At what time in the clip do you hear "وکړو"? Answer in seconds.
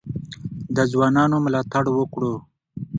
1.97-2.33